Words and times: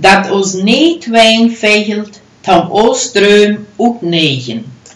dat 0.00 0.30
ons 0.30 0.52
niet 0.52 1.06
wijn 1.06 1.56
vegelt 1.56 2.20
tam 2.40 2.70
ons 2.70 3.62
ook 3.76 4.02
negen. 4.02 4.75